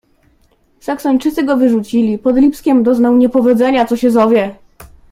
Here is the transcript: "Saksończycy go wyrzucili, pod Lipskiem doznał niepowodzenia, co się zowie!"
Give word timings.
"Saksończycy 0.79 1.43
go 1.43 1.57
wyrzucili, 1.57 2.17
pod 2.17 2.35
Lipskiem 2.35 2.83
doznał 2.83 3.17
niepowodzenia, 3.17 3.85
co 3.85 3.97
się 3.97 4.11
zowie!" 4.11 4.55